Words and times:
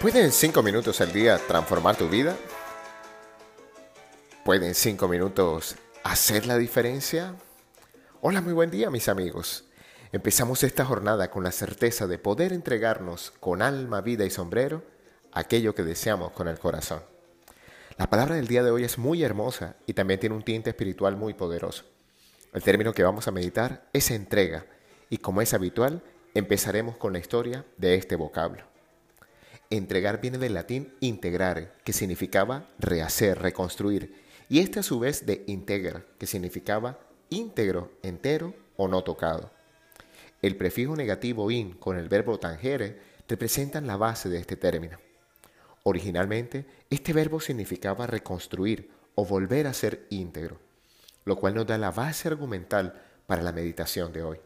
¿Pueden 0.00 0.32
cinco 0.32 0.62
minutos 0.62 1.02
al 1.02 1.12
día 1.12 1.38
transformar 1.46 1.94
tu 1.94 2.08
vida? 2.08 2.34
¿Pueden 4.46 4.74
cinco 4.74 5.08
minutos 5.08 5.76
hacer 6.02 6.46
la 6.46 6.56
diferencia? 6.56 7.34
Hola, 8.22 8.40
muy 8.40 8.54
buen 8.54 8.70
día 8.70 8.88
mis 8.88 9.10
amigos. 9.10 9.64
Empezamos 10.10 10.62
esta 10.62 10.86
jornada 10.86 11.30
con 11.30 11.44
la 11.44 11.52
certeza 11.52 12.06
de 12.06 12.16
poder 12.16 12.54
entregarnos 12.54 13.34
con 13.40 13.60
alma, 13.60 14.00
vida 14.00 14.24
y 14.24 14.30
sombrero 14.30 14.82
aquello 15.32 15.74
que 15.74 15.82
deseamos 15.82 16.32
con 16.32 16.48
el 16.48 16.58
corazón. 16.58 17.02
La 17.98 18.08
palabra 18.08 18.36
del 18.36 18.48
día 18.48 18.62
de 18.62 18.70
hoy 18.70 18.84
es 18.84 18.96
muy 18.96 19.22
hermosa 19.22 19.76
y 19.84 19.92
también 19.92 20.18
tiene 20.18 20.34
un 20.34 20.44
tinte 20.44 20.70
espiritual 20.70 21.16
muy 21.16 21.34
poderoso. 21.34 21.84
El 22.54 22.62
término 22.62 22.94
que 22.94 23.02
vamos 23.02 23.28
a 23.28 23.32
meditar 23.32 23.86
es 23.92 24.10
entrega 24.10 24.64
y 25.10 25.18
como 25.18 25.42
es 25.42 25.52
habitual, 25.52 26.02
empezaremos 26.32 26.96
con 26.96 27.12
la 27.12 27.18
historia 27.18 27.66
de 27.76 27.96
este 27.96 28.16
vocablo. 28.16 28.69
Entregar 29.72 30.20
viene 30.20 30.38
del 30.38 30.54
latín 30.54 30.92
integrare, 30.98 31.70
que 31.84 31.92
significaba 31.92 32.66
rehacer, 32.80 33.38
reconstruir, 33.38 34.20
y 34.48 34.58
este 34.58 34.80
a 34.80 34.82
su 34.82 34.98
vez 34.98 35.26
de 35.26 35.44
integra, 35.46 36.04
que 36.18 36.26
significaba 36.26 36.98
íntegro, 37.28 37.92
entero 38.02 38.52
o 38.76 38.88
no 38.88 39.04
tocado. 39.04 39.52
El 40.42 40.56
prefijo 40.56 40.96
negativo 40.96 41.52
in 41.52 41.74
con 41.74 41.96
el 41.96 42.08
verbo 42.08 42.40
tangere 42.40 42.98
representan 43.28 43.86
la 43.86 43.96
base 43.96 44.28
de 44.28 44.38
este 44.38 44.56
término. 44.56 44.98
Originalmente, 45.84 46.66
este 46.90 47.12
verbo 47.12 47.38
significaba 47.38 48.08
reconstruir 48.08 48.90
o 49.14 49.24
volver 49.24 49.68
a 49.68 49.72
ser 49.72 50.04
íntegro, 50.10 50.58
lo 51.24 51.36
cual 51.36 51.54
nos 51.54 51.68
da 51.68 51.78
la 51.78 51.92
base 51.92 52.26
argumental 52.26 53.00
para 53.28 53.42
la 53.42 53.52
meditación 53.52 54.12
de 54.12 54.24
hoy. 54.24 54.40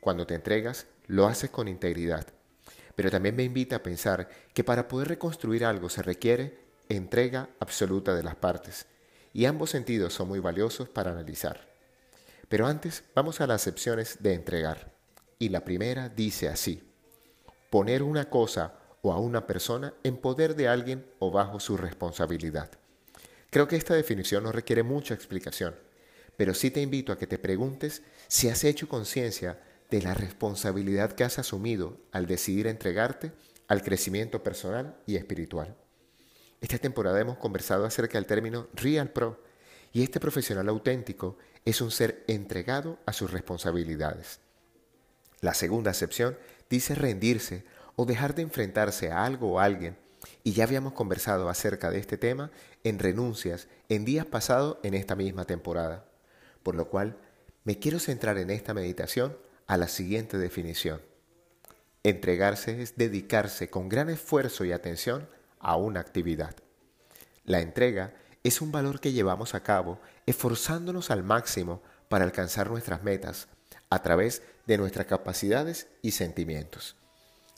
Cuando 0.00 0.26
te 0.26 0.34
entregas, 0.34 0.86
lo 1.06 1.26
haces 1.26 1.50
con 1.50 1.68
integridad, 1.68 2.26
pero 2.98 3.12
también 3.12 3.36
me 3.36 3.44
invita 3.44 3.76
a 3.76 3.82
pensar 3.84 4.28
que 4.52 4.64
para 4.64 4.88
poder 4.88 5.06
reconstruir 5.06 5.64
algo 5.64 5.88
se 5.88 6.02
requiere 6.02 6.58
entrega 6.88 7.48
absoluta 7.60 8.12
de 8.12 8.24
las 8.24 8.34
partes, 8.34 8.86
y 9.32 9.44
ambos 9.44 9.70
sentidos 9.70 10.12
son 10.12 10.26
muy 10.26 10.40
valiosos 10.40 10.88
para 10.88 11.12
analizar. 11.12 11.60
Pero 12.48 12.66
antes 12.66 13.04
vamos 13.14 13.40
a 13.40 13.46
las 13.46 13.62
acepciones 13.62 14.20
de 14.20 14.34
entregar, 14.34 14.90
y 15.38 15.50
la 15.50 15.64
primera 15.64 16.08
dice 16.08 16.48
así, 16.48 16.82
poner 17.70 18.02
una 18.02 18.28
cosa 18.28 18.74
o 19.02 19.12
a 19.12 19.20
una 19.20 19.46
persona 19.46 19.94
en 20.02 20.16
poder 20.16 20.56
de 20.56 20.66
alguien 20.66 21.06
o 21.20 21.30
bajo 21.30 21.60
su 21.60 21.76
responsabilidad. 21.76 22.68
Creo 23.50 23.68
que 23.68 23.76
esta 23.76 23.94
definición 23.94 24.42
no 24.42 24.50
requiere 24.50 24.82
mucha 24.82 25.14
explicación, 25.14 25.76
pero 26.36 26.52
sí 26.52 26.72
te 26.72 26.80
invito 26.80 27.12
a 27.12 27.16
que 27.16 27.28
te 27.28 27.38
preguntes 27.38 28.02
si 28.26 28.48
has 28.48 28.64
hecho 28.64 28.88
conciencia 28.88 29.60
de 29.90 30.02
la 30.02 30.14
responsabilidad 30.14 31.12
que 31.12 31.24
has 31.24 31.38
asumido 31.38 31.98
al 32.12 32.26
decidir 32.26 32.66
entregarte 32.66 33.32
al 33.68 33.82
crecimiento 33.82 34.42
personal 34.42 34.96
y 35.06 35.16
espiritual. 35.16 35.76
Esta 36.60 36.78
temporada 36.78 37.20
hemos 37.20 37.38
conversado 37.38 37.84
acerca 37.84 38.18
del 38.18 38.26
término 38.26 38.68
Real 38.74 39.10
Pro 39.10 39.42
y 39.92 40.02
este 40.02 40.20
profesional 40.20 40.68
auténtico 40.68 41.38
es 41.64 41.80
un 41.80 41.90
ser 41.90 42.24
entregado 42.26 42.98
a 43.06 43.12
sus 43.12 43.30
responsabilidades. 43.30 44.40
La 45.40 45.54
segunda 45.54 45.92
acepción 45.92 46.36
dice 46.68 46.94
rendirse 46.94 47.64
o 47.96 48.04
dejar 48.04 48.34
de 48.34 48.42
enfrentarse 48.42 49.10
a 49.10 49.24
algo 49.24 49.52
o 49.52 49.60
alguien 49.60 49.96
y 50.42 50.52
ya 50.52 50.64
habíamos 50.64 50.92
conversado 50.92 51.48
acerca 51.48 51.90
de 51.90 51.98
este 51.98 52.18
tema 52.18 52.50
en 52.84 52.98
renuncias 52.98 53.68
en 53.88 54.04
días 54.04 54.26
pasados 54.26 54.78
en 54.82 54.94
esta 54.94 55.14
misma 55.14 55.44
temporada, 55.44 56.06
por 56.62 56.74
lo 56.74 56.88
cual 56.88 57.16
me 57.64 57.78
quiero 57.78 57.98
centrar 57.98 58.36
en 58.38 58.50
esta 58.50 58.74
meditación 58.74 59.36
a 59.68 59.76
la 59.76 59.86
siguiente 59.86 60.38
definición. 60.38 61.00
Entregarse 62.02 62.82
es 62.82 62.96
dedicarse 62.96 63.70
con 63.70 63.88
gran 63.88 64.08
esfuerzo 64.08 64.64
y 64.64 64.72
atención 64.72 65.28
a 65.60 65.76
una 65.76 66.00
actividad. 66.00 66.56
La 67.44 67.60
entrega 67.60 68.14
es 68.42 68.60
un 68.60 68.72
valor 68.72 69.00
que 69.00 69.12
llevamos 69.12 69.54
a 69.54 69.62
cabo 69.62 70.00
esforzándonos 70.26 71.10
al 71.10 71.22
máximo 71.22 71.82
para 72.08 72.24
alcanzar 72.24 72.70
nuestras 72.70 73.02
metas 73.02 73.48
a 73.90 74.02
través 74.02 74.42
de 74.66 74.78
nuestras 74.78 75.06
capacidades 75.06 75.88
y 76.02 76.12
sentimientos. 76.12 76.96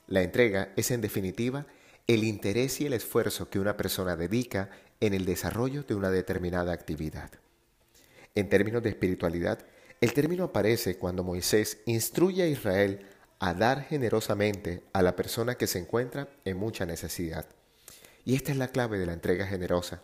La 0.07 0.23
entrega 0.23 0.73
es 0.77 0.91
en 0.91 1.01
definitiva 1.01 1.67
el 2.09 2.25
interés 2.25 2.81
y 2.81 2.87
el 2.87 2.93
esfuerzo 2.93 3.51
que 3.51 3.61
una 3.61 3.77
persona 3.77 4.17
dedica 4.17 4.71
en 4.99 5.15
el 5.15 5.25
desarrollo 5.25 5.85
de 5.85 5.95
una 5.95 6.11
determinada 6.11 6.73
actividad. 6.73 7.31
En 8.35 8.49
términos 8.49 8.83
de 8.83 8.91
espiritualidad, 8.91 9.65
el 10.01 10.15
término 10.15 10.45
aparece 10.45 10.97
cuando 10.97 11.25
Moisés 11.25 11.79
instruye 11.85 12.43
a 12.43 12.47
Israel 12.47 13.07
a 13.39 13.55
dar 13.55 13.85
generosamente 13.85 14.83
a 14.93 15.03
la 15.03 15.15
persona 15.15 15.57
que 15.57 15.67
se 15.67 15.79
encuentra 15.79 16.29
en 16.45 16.57
mucha 16.57 16.87
necesidad. 16.87 17.47
Y 18.25 18.35
esta 18.35 18.53
es 18.53 18.59
la 18.59 18.69
clave 18.69 18.99
de 18.99 19.07
la 19.07 19.13
entrega 19.13 19.47
generosa. 19.47 20.03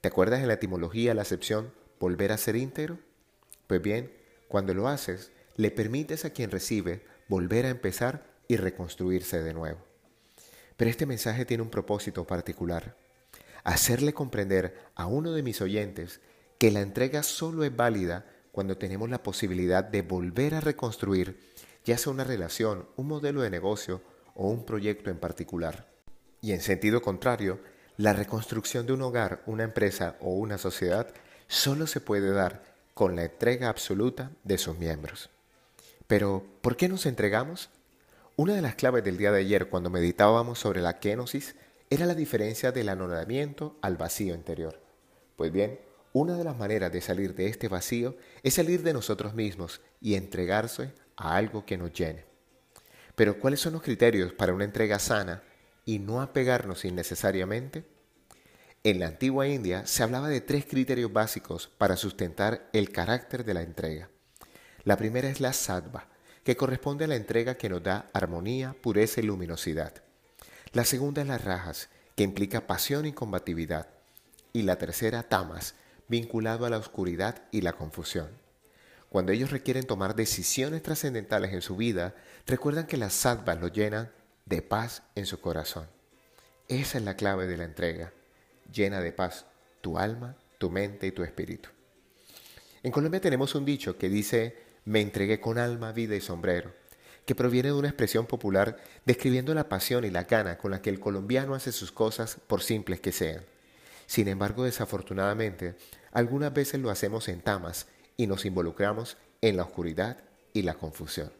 ¿Te 0.00 0.08
acuerdas 0.08 0.40
en 0.40 0.48
la 0.48 0.54
etimología 0.54 1.14
la 1.14 1.22
acepción 1.22 1.72
volver 1.98 2.32
a 2.32 2.38
ser 2.38 2.56
íntegro? 2.56 2.98
Pues 3.66 3.80
bien, 3.80 4.12
cuando 4.48 4.74
lo 4.74 4.88
haces, 4.88 5.30
le 5.56 5.70
permites 5.70 6.24
a 6.24 6.30
quien 6.30 6.50
recibe 6.50 7.02
volver 7.28 7.66
a 7.66 7.70
empezar 7.70 8.24
y 8.48 8.56
reconstruirse 8.56 9.42
de 9.42 9.54
nuevo. 9.54 9.78
Pero 10.76 10.90
este 10.90 11.06
mensaje 11.06 11.44
tiene 11.44 11.62
un 11.62 11.70
propósito 11.70 12.26
particular. 12.26 12.96
Hacerle 13.64 14.14
comprender 14.14 14.74
a 14.94 15.06
uno 15.06 15.32
de 15.32 15.42
mis 15.42 15.60
oyentes 15.60 16.20
que 16.58 16.70
la 16.70 16.80
entrega 16.80 17.22
solo 17.22 17.64
es 17.64 17.74
válida 17.74 18.26
cuando 18.52 18.76
tenemos 18.76 19.08
la 19.10 19.22
posibilidad 19.22 19.84
de 19.84 20.02
volver 20.02 20.54
a 20.54 20.60
reconstruir 20.60 21.50
ya 21.84 21.96
sea 21.96 22.12
una 22.12 22.24
relación, 22.24 22.86
un 22.96 23.08
modelo 23.08 23.42
de 23.42 23.50
negocio 23.50 24.02
o 24.34 24.48
un 24.48 24.64
proyecto 24.64 25.10
en 25.10 25.18
particular. 25.18 25.86
Y 26.40 26.52
en 26.52 26.60
sentido 26.60 27.02
contrario, 27.02 27.60
la 27.96 28.12
reconstrucción 28.12 28.86
de 28.86 28.92
un 28.92 29.02
hogar, 29.02 29.42
una 29.46 29.64
empresa 29.64 30.16
o 30.20 30.30
una 30.30 30.58
sociedad 30.58 31.08
solo 31.48 31.86
se 31.86 32.00
puede 32.00 32.30
dar 32.30 32.62
con 32.94 33.16
la 33.16 33.24
entrega 33.24 33.68
absoluta 33.68 34.30
de 34.44 34.58
sus 34.58 34.78
miembros. 34.78 35.30
Pero, 36.06 36.44
¿por 36.60 36.76
qué 36.76 36.88
nos 36.88 37.06
entregamos? 37.06 37.70
Una 38.36 38.54
de 38.54 38.62
las 38.62 38.74
claves 38.74 39.04
del 39.04 39.18
día 39.18 39.32
de 39.32 39.40
ayer 39.40 39.68
cuando 39.68 39.90
meditábamos 39.90 40.58
sobre 40.58 40.80
la 40.80 40.98
kenosis 40.98 41.54
era 41.90 42.06
la 42.06 42.14
diferencia 42.14 42.72
del 42.72 42.88
anonadamiento 42.88 43.76
al 43.82 43.96
vacío 43.96 44.34
interior. 44.34 44.80
Pues 45.36 45.52
bien, 45.52 45.78
una 46.12 46.36
de 46.36 46.44
las 46.44 46.56
maneras 46.56 46.92
de 46.92 47.00
salir 47.00 47.34
de 47.34 47.46
este 47.46 47.68
vacío 47.68 48.16
es 48.42 48.54
salir 48.54 48.82
de 48.82 48.92
nosotros 48.92 49.34
mismos 49.34 49.80
y 50.00 50.14
entregarse 50.14 50.92
a 51.16 51.36
algo 51.36 51.64
que 51.64 51.78
nos 51.78 51.92
llene. 51.92 52.24
Pero 53.14 53.38
¿cuáles 53.38 53.60
son 53.60 53.74
los 53.74 53.82
criterios 53.82 54.32
para 54.32 54.54
una 54.54 54.64
entrega 54.64 54.98
sana 54.98 55.42
y 55.84 55.98
no 55.98 56.20
apegarnos 56.20 56.84
innecesariamente? 56.84 57.84
En 58.82 58.98
la 58.98 59.08
antigua 59.08 59.46
India 59.46 59.86
se 59.86 60.02
hablaba 60.02 60.28
de 60.28 60.40
tres 60.40 60.64
criterios 60.64 61.12
básicos 61.12 61.68
para 61.68 61.96
sustentar 61.96 62.68
el 62.72 62.90
carácter 62.90 63.44
de 63.44 63.54
la 63.54 63.62
entrega. 63.62 64.08
La 64.84 64.96
primera 64.96 65.28
es 65.28 65.40
la 65.40 65.52
sattva, 65.52 66.08
que 66.44 66.56
corresponde 66.56 67.04
a 67.04 67.08
la 67.08 67.16
entrega 67.16 67.56
que 67.56 67.68
nos 67.68 67.82
da 67.82 68.08
armonía, 68.14 68.74
pureza 68.80 69.20
y 69.20 69.24
luminosidad. 69.24 70.02
La 70.72 70.84
segunda 70.84 71.20
es 71.20 71.28
las 71.28 71.44
rajas, 71.44 71.90
que 72.16 72.22
implica 72.22 72.66
pasión 72.66 73.04
y 73.04 73.12
combatividad. 73.12 73.88
Y 74.52 74.62
la 74.62 74.76
tercera, 74.76 75.24
tamas, 75.24 75.74
vinculado 76.10 76.66
a 76.66 76.70
la 76.70 76.76
oscuridad 76.76 77.44
y 77.52 77.62
la 77.62 77.72
confusión. 77.72 78.28
Cuando 79.08 79.32
ellos 79.32 79.50
requieren 79.50 79.86
tomar 79.86 80.14
decisiones 80.14 80.82
trascendentales 80.82 81.52
en 81.52 81.62
su 81.62 81.76
vida, 81.76 82.14
recuerdan 82.46 82.86
que 82.86 82.96
las 82.96 83.14
sattvas 83.14 83.60
lo 83.60 83.68
llenan 83.68 84.10
de 84.44 84.60
paz 84.60 85.02
en 85.14 85.24
su 85.26 85.40
corazón. 85.40 85.86
Esa 86.68 86.98
es 86.98 87.04
la 87.04 87.16
clave 87.16 87.46
de 87.46 87.56
la 87.56 87.64
entrega. 87.64 88.12
Llena 88.72 89.00
de 89.00 89.12
paz 89.12 89.46
tu 89.80 89.98
alma, 89.98 90.36
tu 90.58 90.70
mente 90.70 91.06
y 91.06 91.12
tu 91.12 91.22
espíritu. 91.22 91.70
En 92.82 92.92
Colombia 92.92 93.20
tenemos 93.20 93.54
un 93.54 93.64
dicho 93.64 93.96
que 93.96 94.08
dice, 94.08 94.56
me 94.84 95.00
entregué 95.00 95.40
con 95.40 95.58
alma, 95.58 95.92
vida 95.92 96.16
y 96.16 96.20
sombrero, 96.20 96.72
que 97.24 97.34
proviene 97.34 97.68
de 97.68 97.74
una 97.74 97.88
expresión 97.88 98.26
popular 98.26 98.78
describiendo 99.04 99.54
la 99.54 99.68
pasión 99.68 100.04
y 100.04 100.10
la 100.10 100.24
gana 100.24 100.58
con 100.58 100.70
la 100.70 100.82
que 100.82 100.90
el 100.90 101.00
colombiano 101.00 101.54
hace 101.54 101.72
sus 101.72 101.92
cosas 101.92 102.38
por 102.46 102.62
simples 102.62 103.00
que 103.00 103.12
sean. 103.12 103.42
Sin 104.10 104.26
embargo, 104.26 104.64
desafortunadamente, 104.64 105.76
algunas 106.10 106.52
veces 106.52 106.80
lo 106.80 106.90
hacemos 106.90 107.28
en 107.28 107.42
tamas 107.42 107.86
y 108.16 108.26
nos 108.26 108.44
involucramos 108.44 109.16
en 109.40 109.56
la 109.56 109.62
oscuridad 109.62 110.24
y 110.52 110.62
la 110.62 110.74
confusión. 110.74 111.30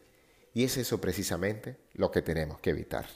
Y 0.55 0.63
es 0.63 0.77
eso 0.77 1.01
precisamente 1.01 1.79
lo 1.95 2.13
que 2.13 2.23
tenemos 2.23 2.61
que 2.61 2.71
evitar. 2.71 3.07